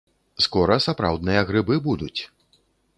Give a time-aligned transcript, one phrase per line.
[0.45, 2.15] Скора сапраўдныя грыбы будуць.